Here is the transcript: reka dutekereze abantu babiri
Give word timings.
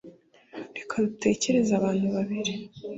reka 0.77 0.93
dutekereze 1.05 1.71
abantu 1.79 2.05
babiri 2.15 2.53